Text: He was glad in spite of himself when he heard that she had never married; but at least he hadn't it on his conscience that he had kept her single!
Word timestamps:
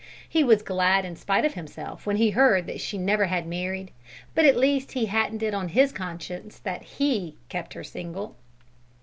He 0.27 0.43
was 0.43 0.63
glad 0.63 1.05
in 1.05 1.15
spite 1.15 1.45
of 1.45 1.53
himself 1.53 2.07
when 2.07 2.15
he 2.17 2.31
heard 2.31 2.65
that 2.65 2.81
she 2.81 2.97
had 2.97 3.05
never 3.05 3.27
married; 3.45 3.91
but 4.33 4.45
at 4.45 4.57
least 4.57 4.93
he 4.93 5.05
hadn't 5.05 5.43
it 5.43 5.53
on 5.53 5.67
his 5.67 5.91
conscience 5.91 6.57
that 6.57 6.81
he 6.81 7.25
had 7.35 7.49
kept 7.49 7.75
her 7.75 7.83
single! 7.83 8.35